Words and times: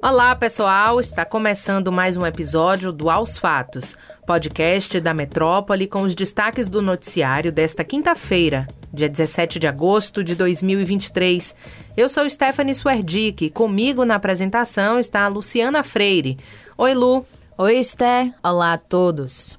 Olá, 0.00 0.32
pessoal! 0.36 1.00
Está 1.00 1.24
começando 1.24 1.90
mais 1.90 2.16
um 2.16 2.24
episódio 2.24 2.92
do 2.92 3.10
Aos 3.10 3.36
Fatos, 3.36 3.96
podcast 4.24 5.00
da 5.00 5.12
Metrópole 5.12 5.88
com 5.88 6.02
os 6.02 6.14
destaques 6.14 6.68
do 6.68 6.80
noticiário 6.80 7.50
desta 7.50 7.82
quinta-feira, 7.82 8.68
dia 8.92 9.08
17 9.08 9.58
de 9.58 9.66
agosto 9.66 10.22
de 10.22 10.36
2023. 10.36 11.52
Eu 11.96 12.08
sou 12.08 12.30
Stephanie 12.30 12.76
Swerdick 12.76 13.46
e 13.46 13.50
comigo 13.50 14.04
na 14.04 14.14
apresentação 14.14 15.00
está 15.00 15.24
a 15.24 15.28
Luciana 15.28 15.82
Freire. 15.82 16.38
Oi, 16.76 16.94
Lu! 16.94 17.26
Oi, 17.58 17.78
Esté! 17.78 18.32
Olá 18.40 18.74
a 18.74 18.78
todos! 18.78 19.57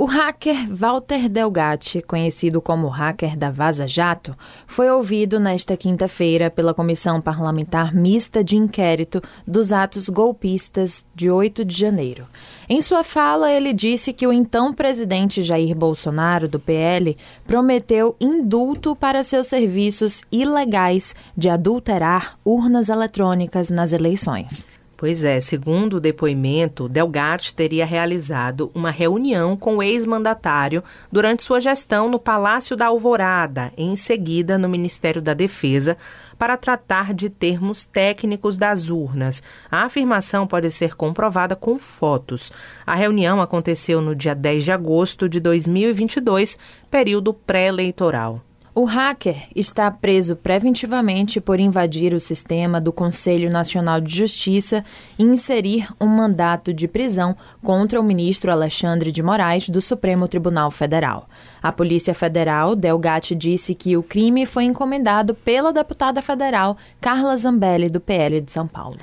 O 0.00 0.04
hacker 0.04 0.72
Walter 0.72 1.28
Delgatti, 1.28 2.00
conhecido 2.00 2.62
como 2.62 2.86
hacker 2.86 3.36
da 3.36 3.50
Vaza 3.50 3.88
Jato, 3.88 4.32
foi 4.64 4.88
ouvido 4.88 5.40
nesta 5.40 5.76
quinta-feira 5.76 6.48
pela 6.48 6.72
Comissão 6.72 7.20
Parlamentar 7.20 7.92
Mista 7.92 8.44
de 8.44 8.56
Inquérito 8.56 9.20
dos 9.44 9.72
Atos 9.72 10.08
Golpistas 10.08 11.04
de 11.16 11.28
8 11.28 11.64
de 11.64 11.76
janeiro. 11.76 12.28
Em 12.68 12.80
sua 12.80 13.02
fala, 13.02 13.50
ele 13.50 13.72
disse 13.72 14.12
que 14.12 14.24
o 14.24 14.32
então 14.32 14.72
presidente 14.72 15.42
Jair 15.42 15.74
Bolsonaro, 15.74 16.46
do 16.46 16.60
PL, 16.60 17.16
prometeu 17.44 18.14
indulto 18.20 18.94
para 18.94 19.24
seus 19.24 19.48
serviços 19.48 20.22
ilegais 20.30 21.12
de 21.36 21.48
adulterar 21.48 22.38
urnas 22.44 22.88
eletrônicas 22.88 23.68
nas 23.68 23.92
eleições. 23.92 24.64
Pois 24.98 25.22
é, 25.22 25.40
segundo 25.40 25.98
o 25.98 26.00
depoimento, 26.00 26.88
Delgatti 26.88 27.54
teria 27.54 27.86
realizado 27.86 28.68
uma 28.74 28.90
reunião 28.90 29.56
com 29.56 29.76
o 29.76 29.82
ex-mandatário 29.82 30.82
durante 31.10 31.44
sua 31.44 31.60
gestão 31.60 32.10
no 32.10 32.18
Palácio 32.18 32.74
da 32.74 32.86
Alvorada 32.86 33.72
e 33.76 33.84
em 33.84 33.94
seguida 33.94 34.58
no 34.58 34.68
Ministério 34.68 35.22
da 35.22 35.34
Defesa 35.34 35.96
para 36.36 36.56
tratar 36.56 37.14
de 37.14 37.30
termos 37.30 37.84
técnicos 37.84 38.58
das 38.58 38.88
urnas. 38.88 39.40
A 39.70 39.84
afirmação 39.84 40.48
pode 40.48 40.68
ser 40.72 40.96
comprovada 40.96 41.54
com 41.54 41.78
fotos. 41.78 42.50
A 42.84 42.96
reunião 42.96 43.40
aconteceu 43.40 44.00
no 44.00 44.16
dia 44.16 44.34
10 44.34 44.64
de 44.64 44.72
agosto 44.72 45.28
de 45.28 45.38
2022, 45.38 46.58
período 46.90 47.32
pré-eleitoral. 47.32 48.47
O 48.80 48.84
hacker 48.84 49.48
está 49.56 49.90
preso 49.90 50.36
preventivamente 50.36 51.40
por 51.40 51.58
invadir 51.58 52.14
o 52.14 52.20
sistema 52.20 52.80
do 52.80 52.92
Conselho 52.92 53.50
Nacional 53.50 54.00
de 54.00 54.14
Justiça 54.14 54.84
e 55.18 55.24
inserir 55.24 55.88
um 56.00 56.06
mandato 56.06 56.72
de 56.72 56.86
prisão 56.86 57.36
contra 57.60 58.00
o 58.00 58.04
ministro 58.04 58.52
Alexandre 58.52 59.10
de 59.10 59.20
Moraes 59.20 59.68
do 59.68 59.82
Supremo 59.82 60.28
Tribunal 60.28 60.70
Federal. 60.70 61.28
A 61.60 61.72
Polícia 61.72 62.14
Federal, 62.14 62.76
Delgatti, 62.76 63.34
disse 63.34 63.74
que 63.74 63.96
o 63.96 64.02
crime 64.04 64.46
foi 64.46 64.62
encomendado 64.62 65.34
pela 65.34 65.72
deputada 65.72 66.22
federal 66.22 66.76
Carla 67.00 67.36
Zambelli, 67.36 67.90
do 67.90 67.98
PL 67.98 68.40
de 68.40 68.52
São 68.52 68.68
Paulo. 68.68 68.98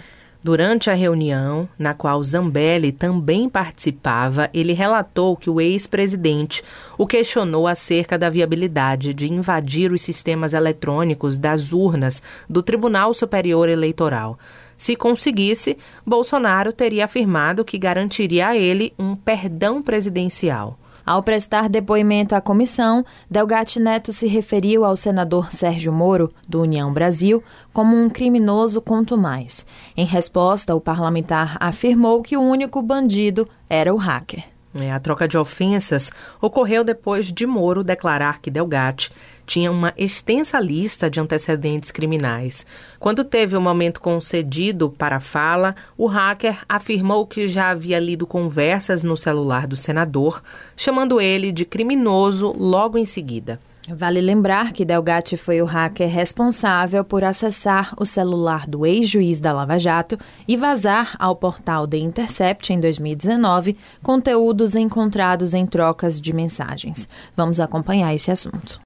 Durante 0.46 0.92
a 0.92 0.94
reunião, 0.94 1.68
na 1.76 1.96
qual 1.96 2.24
Zambelli 2.24 2.92
também 2.92 3.50
participava, 3.50 4.48
ele 4.54 4.74
relatou 4.74 5.36
que 5.36 5.50
o 5.50 5.60
ex-presidente 5.60 6.62
o 7.00 7.08
questionou 7.08 7.66
acerca 7.66 8.16
da 8.16 8.30
viabilidade 8.30 9.12
de 9.12 9.28
invadir 9.28 9.92
os 9.92 10.04
sistemas 10.04 10.54
eletrônicos 10.54 11.40
das 11.40 11.74
urnas 11.74 12.22
do 12.48 12.62
Tribunal 12.62 13.12
Superior 13.16 13.70
Eleitoral. 13.70 14.38
Se 14.78 14.96
conseguisse, 14.96 15.80
Bolsonaro 16.06 16.72
teria 16.72 17.06
afirmado 17.06 17.66
que 17.66 17.80
garantiria 17.80 18.50
a 18.50 18.56
ele 18.56 18.94
um 19.00 19.16
perdão 19.16 19.82
presidencial. 19.82 20.78
Ao 21.06 21.22
prestar 21.22 21.70
depoimento 21.70 22.34
à 22.34 22.42
comissão, 22.42 23.06
Delgatti 23.30 23.80
Neto 23.80 24.12
se 24.12 24.26
referiu 24.26 24.84
ao 24.84 24.98
senador 24.98 25.54
Sérgio 25.54 25.94
Moro, 25.94 26.34
do 26.48 26.62
União 26.62 26.92
Brasil, 26.92 27.44
como 27.72 27.96
um 27.96 28.10
criminoso 28.10 28.82
mais. 29.16 29.66
Em 29.96 30.06
resposta, 30.06 30.74
o 30.74 30.82
parlamentar 30.82 31.58
afirmou 31.60 32.24
que 32.24 32.36
o 32.36 32.42
único 32.42 32.82
bandido 32.82 33.48
era 33.70 33.94
o 33.94 33.98
hacker. 33.98 34.55
É, 34.78 34.92
a 34.92 35.00
troca 35.00 35.26
de 35.26 35.38
ofensas 35.38 36.12
ocorreu 36.42 36.84
depois 36.84 37.32
de 37.32 37.46
Moro 37.46 37.82
declarar 37.82 38.42
que 38.42 38.52
Delgatti 38.52 39.10
tinha 39.46 39.72
uma 39.72 39.94
extensa 39.96 40.60
lista 40.60 41.10
de 41.10 41.18
antecedentes 41.18 41.92
criminais. 41.92 42.66
Quando 43.00 43.24
teve 43.24 43.56
o 43.56 43.62
momento 43.62 44.02
concedido 44.02 44.90
para 44.90 45.16
a 45.16 45.22
fala, 45.22 45.76
o 45.98 46.08
hacker 46.08 46.66
afirmou 46.68 47.26
que 47.26 47.48
já 47.48 47.70
havia 47.70 48.00
lido 48.00 48.28
conversas 48.28 49.02
no 49.02 49.16
celular 49.16 49.66
do 49.66 49.78
senador, 49.78 50.44
chamando 50.76 51.22
ele 51.22 51.54
de 51.54 51.64
criminoso 51.64 52.54
logo 52.58 52.98
em 52.98 53.06
seguida. 53.06 53.62
Vale 53.90 54.20
lembrar 54.20 54.72
que 54.72 54.84
Delgatti 54.84 55.38
foi 55.38 55.62
o 55.62 55.66
hacker 55.66 56.10
responsável 56.10 57.04
por 57.04 57.24
acessar 57.24 57.94
o 57.98 58.06
celular 58.06 58.66
do 58.68 58.86
ex-juiz 58.86 59.40
da 59.40 59.54
Lava 59.54 59.78
Jato 59.78 60.18
e 60.48 60.58
vazar 60.58 61.16
ao 61.20 61.36
portal 61.36 61.88
The 61.88 61.98
Intercept 61.98 62.74
em 62.74 62.80
2019 62.80 63.78
conteúdos 64.02 64.76
encontrados 64.76 65.54
em 65.54 65.68
trocas 65.68 66.20
de 66.20 66.34
mensagens. 66.34 67.08
Vamos 67.36 67.60
acompanhar 67.60 68.14
esse 68.14 68.32
assunto. 68.32 68.82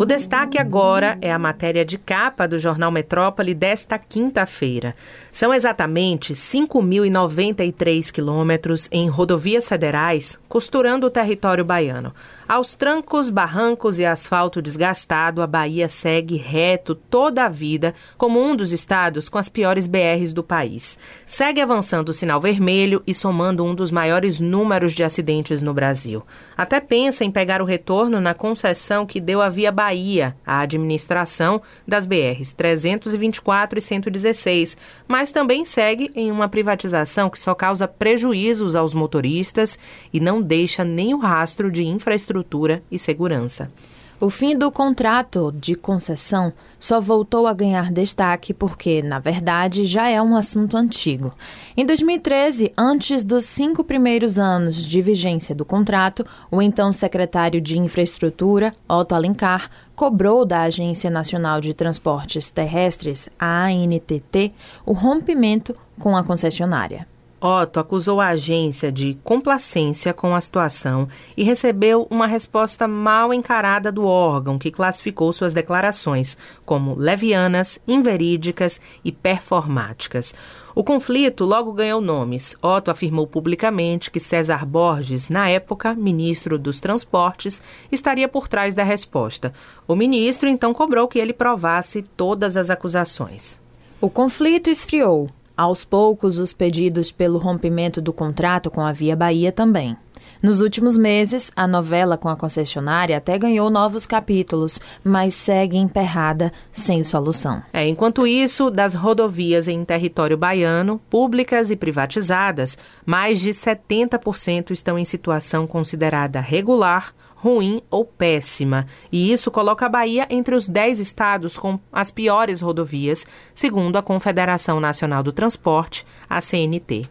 O 0.00 0.06
destaque 0.06 0.58
agora 0.58 1.18
é 1.20 1.30
a 1.30 1.38
matéria 1.38 1.84
de 1.84 1.98
capa 1.98 2.48
do 2.48 2.58
jornal 2.58 2.90
Metrópole 2.90 3.52
desta 3.52 3.98
quinta-feira. 3.98 4.94
São 5.30 5.52
exatamente 5.52 6.32
5.093 6.32 8.10
quilômetros 8.10 8.88
em 8.90 9.10
rodovias 9.10 9.68
federais 9.68 10.40
costurando 10.48 11.06
o 11.06 11.10
território 11.10 11.66
baiano. 11.66 12.14
Aos 12.50 12.74
trancos, 12.74 13.30
barrancos 13.30 14.00
e 14.00 14.04
asfalto 14.04 14.60
desgastado, 14.60 15.40
a 15.40 15.46
Bahia 15.46 15.88
segue 15.88 16.34
reto 16.34 16.96
toda 16.96 17.44
a 17.44 17.48
vida 17.48 17.94
como 18.18 18.42
um 18.42 18.56
dos 18.56 18.72
estados 18.72 19.28
com 19.28 19.38
as 19.38 19.48
piores 19.48 19.86
BRs 19.86 20.32
do 20.32 20.42
país. 20.42 20.98
Segue 21.24 21.60
avançando 21.60 22.08
o 22.08 22.12
sinal 22.12 22.40
vermelho 22.40 23.04
e 23.06 23.14
somando 23.14 23.64
um 23.64 23.72
dos 23.72 23.92
maiores 23.92 24.40
números 24.40 24.94
de 24.94 25.04
acidentes 25.04 25.62
no 25.62 25.72
Brasil. 25.72 26.24
Até 26.56 26.80
pensa 26.80 27.24
em 27.24 27.30
pegar 27.30 27.62
o 27.62 27.64
retorno 27.64 28.20
na 28.20 28.34
concessão 28.34 29.06
que 29.06 29.20
deu 29.20 29.40
a 29.40 29.48
Via 29.48 29.70
Bahia, 29.70 30.34
a 30.44 30.58
administração 30.58 31.62
das 31.86 32.04
BRs 32.04 32.52
324 32.52 33.78
e 33.78 33.80
116, 33.82 34.76
mas 35.06 35.30
também 35.30 35.64
segue 35.64 36.10
em 36.16 36.32
uma 36.32 36.48
privatização 36.48 37.30
que 37.30 37.38
só 37.38 37.54
causa 37.54 37.86
prejuízos 37.86 38.74
aos 38.74 38.92
motoristas 38.92 39.78
e 40.12 40.18
não 40.18 40.42
deixa 40.42 40.82
nem 40.82 41.14
o 41.14 41.18
rastro 41.18 41.70
de 41.70 41.84
infraestrutura 41.84 42.39
infraestrutura 42.40 42.82
e 42.90 42.98
segurança. 42.98 43.70
O 44.18 44.28
fim 44.28 44.54
do 44.54 44.70
contrato 44.70 45.50
de 45.58 45.74
concessão 45.74 46.52
só 46.78 47.00
voltou 47.00 47.46
a 47.46 47.54
ganhar 47.54 47.90
destaque 47.90 48.52
porque, 48.52 49.00
na 49.02 49.18
verdade, 49.18 49.86
já 49.86 50.10
é 50.10 50.20
um 50.20 50.36
assunto 50.36 50.76
antigo. 50.76 51.32
Em 51.74 51.86
2013, 51.86 52.70
antes 52.76 53.24
dos 53.24 53.46
cinco 53.46 53.82
primeiros 53.82 54.38
anos 54.38 54.76
de 54.76 55.00
vigência 55.00 55.54
do 55.54 55.64
contrato, 55.64 56.22
o 56.50 56.60
então 56.60 56.92
secretário 56.92 57.62
de 57.62 57.78
Infraestrutura, 57.78 58.72
Otto 58.86 59.14
Alencar, 59.14 59.70
cobrou 59.96 60.44
da 60.44 60.62
Agência 60.62 61.08
Nacional 61.08 61.58
de 61.58 61.72
Transportes 61.72 62.50
Terrestres, 62.50 63.30
a 63.38 63.68
ANTT, 63.68 64.52
o 64.84 64.92
rompimento 64.92 65.74
com 65.98 66.14
a 66.14 66.22
concessionária. 66.22 67.09
Otto 67.40 67.80
acusou 67.80 68.20
a 68.20 68.28
agência 68.28 68.92
de 68.92 69.16
complacência 69.24 70.12
com 70.12 70.34
a 70.34 70.40
situação 70.40 71.08
e 71.34 71.42
recebeu 71.42 72.06
uma 72.10 72.26
resposta 72.26 72.86
mal 72.86 73.32
encarada 73.32 73.90
do 73.90 74.04
órgão, 74.04 74.58
que 74.58 74.70
classificou 74.70 75.32
suas 75.32 75.54
declarações 75.54 76.36
como 76.66 76.94
levianas, 76.94 77.78
inverídicas 77.88 78.78
e 79.02 79.10
performáticas. 79.10 80.34
O 80.74 80.84
conflito 80.84 81.44
logo 81.44 81.72
ganhou 81.72 82.00
nomes. 82.00 82.56
Otto 82.62 82.90
afirmou 82.90 83.26
publicamente 83.26 84.10
que 84.10 84.20
César 84.20 84.66
Borges, 84.66 85.30
na 85.30 85.48
época 85.48 85.94
ministro 85.94 86.58
dos 86.58 86.78
Transportes, 86.78 87.62
estaria 87.90 88.28
por 88.28 88.48
trás 88.48 88.74
da 88.74 88.82
resposta. 88.82 89.52
O 89.88 89.96
ministro 89.96 90.48
então 90.48 90.74
cobrou 90.74 91.08
que 91.08 91.18
ele 91.18 91.32
provasse 91.32 92.02
todas 92.02 92.56
as 92.56 92.68
acusações. 92.68 93.58
O 94.00 94.08
conflito 94.08 94.70
esfriou 94.70 95.28
aos 95.60 95.84
poucos, 95.84 96.38
os 96.38 96.54
pedidos 96.54 97.12
pelo 97.12 97.38
rompimento 97.38 98.00
do 98.00 98.14
contrato 98.14 98.70
com 98.70 98.80
a 98.80 98.92
Via 98.92 99.14
Bahia 99.14 99.52
também. 99.52 99.94
Nos 100.42 100.62
últimos 100.62 100.96
meses, 100.96 101.50
a 101.54 101.68
novela 101.68 102.16
com 102.16 102.30
a 102.30 102.34
concessionária 102.34 103.14
até 103.14 103.38
ganhou 103.38 103.68
novos 103.68 104.06
capítulos, 104.06 104.80
mas 105.04 105.34
segue 105.34 105.76
emperrada, 105.76 106.50
sem 106.72 107.04
solução. 107.04 107.62
É, 107.74 107.86
enquanto 107.86 108.26
isso, 108.26 108.70
das 108.70 108.94
rodovias 108.94 109.68
em 109.68 109.84
território 109.84 110.38
baiano, 110.38 110.98
públicas 111.10 111.70
e 111.70 111.76
privatizadas, 111.76 112.78
mais 113.04 113.38
de 113.38 113.50
70% 113.50 114.70
estão 114.70 114.98
em 114.98 115.04
situação 115.04 115.66
considerada 115.66 116.40
regular 116.40 117.12
ruim 117.42 117.80
ou 117.90 118.04
péssima, 118.04 118.86
e 119.10 119.32
isso 119.32 119.50
coloca 119.50 119.86
a 119.86 119.88
Bahia 119.88 120.26
entre 120.28 120.54
os 120.54 120.68
10 120.68 121.00
estados 121.00 121.56
com 121.56 121.80
as 121.90 122.10
piores 122.10 122.60
rodovias, 122.60 123.26
segundo 123.54 123.96
a 123.96 124.02
Confederação 124.02 124.78
Nacional 124.78 125.22
do 125.22 125.32
Transporte, 125.32 126.06
a 126.28 126.40
CNT. 126.40 127.08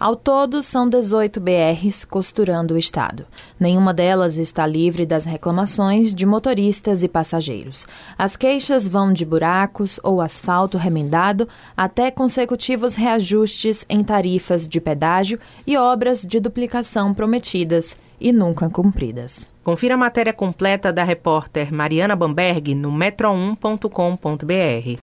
Ao 0.00 0.14
todo, 0.14 0.62
são 0.62 0.88
18 0.88 1.40
BRs 1.40 2.04
costurando 2.04 2.74
o 2.74 2.78
estado. 2.78 3.26
Nenhuma 3.58 3.92
delas 3.92 4.38
está 4.38 4.64
livre 4.64 5.04
das 5.04 5.24
reclamações 5.24 6.14
de 6.14 6.24
motoristas 6.24 7.02
e 7.02 7.08
passageiros. 7.08 7.84
As 8.16 8.36
queixas 8.36 8.86
vão 8.86 9.12
de 9.12 9.24
buracos 9.24 9.98
ou 10.04 10.20
asfalto 10.20 10.78
remendado 10.78 11.48
até 11.76 12.12
consecutivos 12.12 12.94
reajustes 12.94 13.84
em 13.88 14.04
tarifas 14.04 14.68
de 14.68 14.80
pedágio 14.80 15.40
e 15.66 15.76
obras 15.76 16.22
de 16.22 16.38
duplicação 16.38 17.12
prometidas 17.12 17.98
e 18.20 18.32
nunca 18.32 18.70
cumpridas. 18.70 19.52
Confira 19.68 19.96
a 19.96 19.98
matéria 19.98 20.32
completa 20.32 20.90
da 20.90 21.04
repórter 21.04 21.70
Mariana 21.70 22.16
Bamberg 22.16 22.74
no 22.74 22.90
metro1.com.br. 22.90 24.98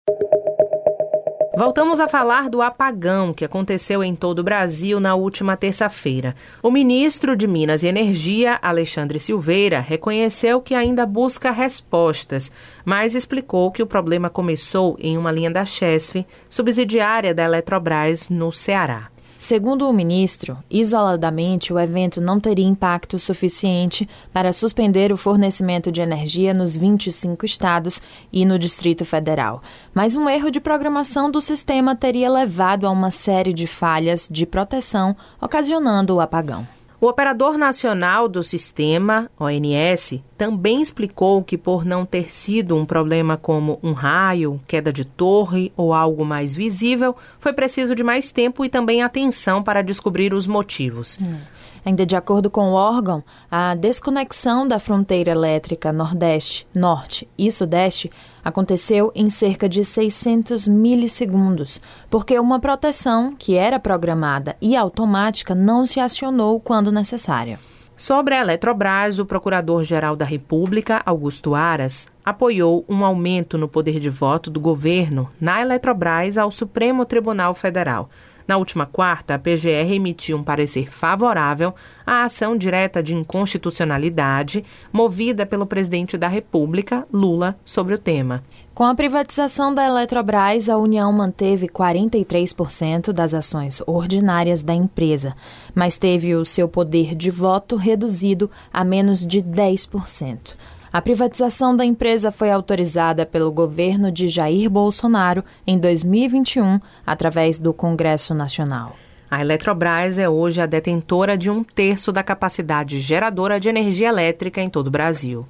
Voltamos 1.56 2.00
a 2.00 2.08
falar 2.08 2.50
do 2.50 2.64
apagão 2.64 3.32
que 3.32 3.46
aconteceu 3.46 4.04
em 4.04 4.16
todo 4.16 4.40
o 4.40 4.44
Brasil 4.44 5.00
na 5.00 5.14
última 5.14 5.56
terça-feira. 5.56 6.34
O 6.64 6.72
ministro 6.72 7.36
de 7.36 7.46
Minas 7.46 7.84
e 7.84 7.88
Energia, 7.88 8.58
Alexandre 8.60 9.20
Silveira, 9.20 9.82
reconheceu 9.82 10.60
que 10.60 10.74
ainda 10.74 11.06
busca 11.06 11.52
respostas, 11.52 12.52
mas 12.84 13.14
explicou 13.14 13.70
que 13.70 13.84
o 13.84 13.88
problema 13.88 14.32
começou 14.32 14.98
em 15.00 15.16
uma 15.16 15.32
linha 15.32 15.52
da 15.52 15.64
Chesf, 15.64 16.26
subsidiária 16.50 17.36
da 17.36 17.44
Eletrobras, 17.44 18.30
no 18.30 18.52
Ceará. 18.52 19.15
Segundo 19.46 19.88
o 19.88 19.94
ministro, 19.94 20.58
isoladamente 20.72 21.72
o 21.72 21.80
evento 21.80 22.20
não 22.20 22.40
teria 22.40 22.66
impacto 22.66 23.20
suficiente 23.20 24.10
para 24.34 24.52
suspender 24.52 25.12
o 25.12 25.18
fornecimento 25.18 25.92
de 25.92 26.02
energia 26.02 26.52
nos 26.52 26.76
25 26.76 27.46
estados 27.46 28.02
e 28.34 28.44
no 28.44 28.58
Distrito 28.58 29.06
Federal. 29.06 29.62
Mas 29.94 30.16
um 30.16 30.28
erro 30.28 30.50
de 30.50 30.60
programação 30.60 31.30
do 31.30 31.40
sistema 31.40 31.96
teria 31.96 32.28
levado 32.28 32.88
a 32.88 32.90
uma 32.90 33.12
série 33.12 33.54
de 33.54 33.68
falhas 33.68 34.28
de 34.32 34.48
proteção, 34.48 35.16
ocasionando 35.40 36.16
o 36.16 36.20
apagão. 36.20 36.68
O 37.00 37.08
operador 37.08 37.58
nacional 37.58 38.28
do 38.28 38.42
sistema, 38.42 39.30
ONS, 39.40 40.22
também 40.38 40.82
explicou 40.82 41.44
que, 41.44 41.58
por 41.58 41.84
não 41.84 42.06
ter 42.06 42.32
sido 42.32 42.76
um 42.76 42.86
problema 42.86 43.38
como 43.38 43.80
um 43.84 43.92
raio, 43.92 44.62
queda 44.68 44.92
de 44.94 45.04
torre 45.04 45.72
ou 45.76 45.94
algo 45.94 46.24
mais 46.24 46.56
visível, 46.56 47.16
foi 47.40 47.54
preciso 47.54 47.96
de 47.96 48.04
mais 48.04 48.32
tempo 48.32 48.64
e 48.64 48.70
também 48.70 49.02
atenção 49.02 49.62
para 49.62 49.82
descobrir 49.82 50.34
os 50.34 50.48
motivos. 50.48 51.20
Hum. 51.22 51.38
Ainda 51.86 52.04
de 52.04 52.16
acordo 52.16 52.50
com 52.50 52.72
o 52.72 52.74
órgão, 52.74 53.24
a 53.50 53.76
desconexão 53.76 54.68
da 54.68 54.80
fronteira 54.80 55.30
elétrica 55.30 55.94
Nordeste, 55.94 56.68
Norte 56.74 57.30
e 57.38 57.52
Sudeste 57.52 58.10
aconteceu 58.44 59.12
em 59.14 59.30
cerca 59.30 59.70
de 59.70 59.84
600 59.84 60.68
milissegundos, 60.68 61.80
porque 62.10 62.40
uma 62.40 62.60
proteção 62.60 63.36
que 63.38 63.56
era 63.56 63.80
programada 63.80 64.56
e 64.60 64.76
automática 64.76 65.54
não 65.54 65.86
se 65.86 66.00
acionou 66.00 66.60
quando 66.60 66.92
necessária. 66.92 67.60
Sobre 67.98 68.34
a 68.36 68.42
Eletrobras, 68.42 69.20
o 69.20 69.26
Procurador-Geral 69.26 70.18
da 70.18 70.26
República, 70.26 71.02
Augusto 71.06 71.56
Aras, 71.56 72.08
apoiou 72.26 72.84
um 72.90 73.06
aumento 73.06 73.58
no 73.58 73.70
poder 73.70 74.02
de 74.02 74.10
voto 74.10 74.50
do 74.50 74.60
governo 74.60 75.30
na 75.40 75.62
Eletrobras 75.62 76.38
ao 76.38 76.52
Supremo 76.52 77.06
Tribunal 77.06 77.54
Federal. 77.54 78.10
Na 78.48 78.58
última 78.58 78.86
quarta, 78.86 79.36
a 79.36 79.40
PGR 79.40 79.92
emitiu 79.94 80.38
um 80.38 80.44
parecer 80.44 80.92
favorável 80.92 81.74
à 82.06 82.26
ação 82.26 82.56
direta 82.56 83.02
de 83.02 83.16
inconstitucionalidade 83.16 84.64
movida 84.94 85.46
pelo 85.46 85.66
presidente 85.66 86.18
da 86.18 86.28
República, 86.28 87.08
Lula, 87.12 87.58
sobre 87.66 87.96
o 87.96 87.98
tema. 87.98 88.44
Com 88.76 88.84
a 88.84 88.94
privatização 88.94 89.74
da 89.74 89.86
Eletrobras, 89.86 90.68
a 90.68 90.78
União 90.78 91.12
manteve 91.12 91.68
43% 91.68 93.12
das 93.12 93.34
ações 93.34 93.82
ordinárias 93.88 94.62
da 94.62 94.74
empresa, 94.74 95.34
mas 95.74 95.98
teve 95.98 96.36
o 96.36 96.46
seu 96.46 96.68
poder 96.68 97.16
de 97.16 97.32
voto 97.32 97.78
reduzido 97.78 98.52
a 98.72 98.84
menos 98.84 99.26
de 99.26 99.42
10%. 99.42 100.56
A 100.96 101.02
privatização 101.02 101.76
da 101.76 101.84
empresa 101.84 102.32
foi 102.32 102.50
autorizada 102.50 103.26
pelo 103.26 103.52
governo 103.52 104.10
de 104.10 104.30
Jair 104.30 104.70
Bolsonaro 104.70 105.44
em 105.68 105.78
2021, 105.78 106.80
através 107.06 107.60
do 107.60 107.74
Congresso 107.74 108.34
Nacional. 108.34 108.96
A 109.30 109.42
Eletrobras 109.42 110.18
é 110.18 110.30
hoje 110.30 110.62
a 110.62 110.66
detentora 110.66 111.38
de 111.38 111.50
um 111.50 111.66
terço 111.66 112.14
da 112.14 112.24
capacidade 112.24 113.02
geradora 113.02 113.60
de 113.60 113.68
energia 113.68 114.08
elétrica 114.08 114.62
em 114.62 114.70
todo 114.70 114.88
o 114.88 114.90
Brasil. 114.90 115.46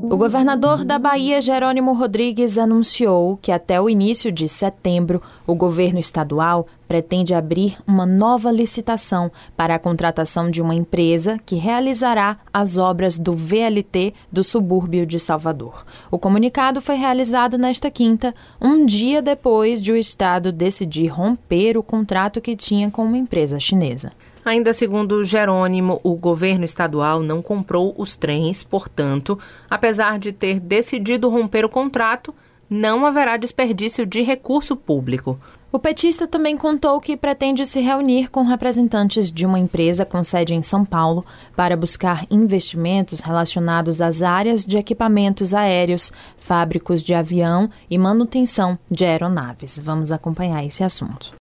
O 0.00 0.16
governador 0.16 0.84
da 0.84 0.98
Bahia, 0.98 1.40
Jerônimo 1.40 1.92
Rodrigues, 1.92 2.56
anunciou 2.56 3.36
que 3.36 3.52
até 3.52 3.80
o 3.80 3.90
início 3.90 4.32
de 4.32 4.48
setembro, 4.48 5.22
o 5.46 5.54
governo 5.54 5.98
estadual 5.98 6.66
pretende 6.88 7.34
abrir 7.34 7.76
uma 7.86 8.06
nova 8.06 8.50
licitação 8.50 9.30
para 9.56 9.74
a 9.74 9.78
contratação 9.78 10.50
de 10.50 10.60
uma 10.60 10.74
empresa 10.74 11.38
que 11.44 11.56
realizará 11.56 12.38
as 12.52 12.76
obras 12.76 13.16
do 13.16 13.32
VLT 13.32 14.14
do 14.30 14.42
subúrbio 14.42 15.06
de 15.06 15.18
Salvador. 15.18 15.84
O 16.10 16.18
comunicado 16.18 16.80
foi 16.80 16.96
realizado 16.96 17.56
nesta 17.58 17.90
quinta, 17.90 18.34
um 18.60 18.84
dia 18.84 19.22
depois 19.22 19.82
de 19.82 19.92
o 19.92 19.96
estado 19.96 20.52
decidir 20.52 21.08
romper 21.08 21.76
o 21.76 21.82
contrato 21.82 22.40
que 22.40 22.56
tinha 22.56 22.90
com 22.90 23.04
uma 23.04 23.18
empresa 23.18 23.58
chinesa. 23.58 24.12
Ainda 24.44 24.72
segundo 24.72 25.24
Jerônimo, 25.24 26.00
o 26.02 26.16
governo 26.16 26.64
estadual 26.64 27.20
não 27.20 27.40
comprou 27.40 27.94
os 27.96 28.16
trens, 28.16 28.64
portanto, 28.64 29.38
apesar 29.70 30.18
de 30.18 30.32
ter 30.32 30.58
decidido 30.58 31.28
romper 31.28 31.64
o 31.64 31.68
contrato, 31.68 32.34
não 32.68 33.04
haverá 33.04 33.36
desperdício 33.36 34.06
de 34.06 34.22
recurso 34.22 34.74
público. 34.74 35.38
O 35.70 35.78
petista 35.78 36.26
também 36.26 36.56
contou 36.56 37.00
que 37.00 37.16
pretende 37.16 37.64
se 37.64 37.80
reunir 37.80 38.30
com 38.30 38.42
representantes 38.42 39.30
de 39.30 39.46
uma 39.46 39.58
empresa 39.58 40.04
com 40.04 40.24
sede 40.24 40.54
em 40.54 40.62
São 40.62 40.84
Paulo 40.84 41.24
para 41.54 41.76
buscar 41.76 42.26
investimentos 42.30 43.20
relacionados 43.20 44.02
às 44.02 44.22
áreas 44.22 44.64
de 44.64 44.76
equipamentos 44.76 45.54
aéreos, 45.54 46.10
fábricos 46.36 47.02
de 47.02 47.14
avião 47.14 47.70
e 47.90 47.96
manutenção 47.96 48.78
de 48.90 49.04
aeronaves. 49.04 49.78
Vamos 49.78 50.10
acompanhar 50.10 50.64
esse 50.64 50.82
assunto. 50.82 51.34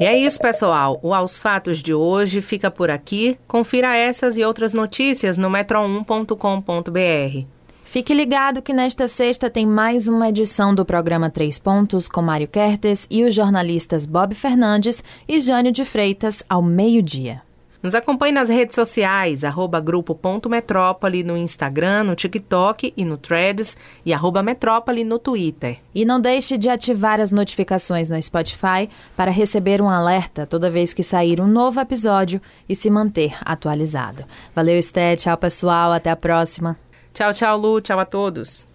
E 0.00 0.04
é 0.04 0.16
isso, 0.16 0.38
pessoal. 0.38 1.00
O 1.02 1.12
Aos 1.12 1.40
Fatos 1.42 1.82
de 1.82 1.92
hoje 1.92 2.40
fica 2.40 2.70
por 2.70 2.88
aqui. 2.88 3.36
Confira 3.48 3.96
essas 3.96 4.36
e 4.36 4.44
outras 4.44 4.72
notícias 4.72 5.36
no 5.36 5.50
metro1.com.br. 5.50 7.46
Fique 7.84 8.14
ligado 8.14 8.62
que 8.62 8.72
nesta 8.72 9.08
sexta 9.08 9.50
tem 9.50 9.66
mais 9.66 10.06
uma 10.06 10.28
edição 10.28 10.74
do 10.74 10.84
programa 10.84 11.30
Três 11.30 11.58
Pontos 11.58 12.06
com 12.06 12.22
Mário 12.22 12.46
Kertes 12.46 13.06
e 13.10 13.24
os 13.24 13.34
jornalistas 13.34 14.06
Bob 14.06 14.34
Fernandes 14.34 15.02
e 15.26 15.40
Jânio 15.40 15.72
de 15.72 15.84
Freitas 15.84 16.44
ao 16.48 16.62
meio-dia. 16.62 17.47
Nos 17.80 17.94
acompanhe 17.94 18.32
nas 18.32 18.48
redes 18.48 18.74
sociais, 18.74 19.44
arroba 19.44 19.80
grupo.metrópole 19.80 21.22
no 21.22 21.36
Instagram, 21.36 22.04
no 22.04 22.16
TikTok 22.16 22.92
e 22.96 23.04
no 23.04 23.16
Threads 23.16 23.76
e 24.04 24.12
arroba 24.12 24.42
metrópole 24.42 25.04
no 25.04 25.16
Twitter. 25.16 25.78
E 25.94 26.04
não 26.04 26.20
deixe 26.20 26.58
de 26.58 26.68
ativar 26.68 27.20
as 27.20 27.30
notificações 27.30 28.08
no 28.08 28.20
Spotify 28.20 28.90
para 29.16 29.30
receber 29.30 29.80
um 29.80 29.88
alerta 29.88 30.44
toda 30.44 30.68
vez 30.68 30.92
que 30.92 31.04
sair 31.04 31.40
um 31.40 31.46
novo 31.46 31.80
episódio 31.80 32.42
e 32.68 32.74
se 32.74 32.90
manter 32.90 33.36
atualizado. 33.42 34.24
Valeu, 34.54 34.76
Esté. 34.76 35.14
Tchau, 35.14 35.36
pessoal. 35.36 35.92
Até 35.92 36.10
a 36.10 36.16
próxima. 36.16 36.76
Tchau, 37.14 37.32
tchau, 37.32 37.56
Lu. 37.56 37.80
Tchau 37.80 37.98
a 37.98 38.04
todos. 38.04 38.67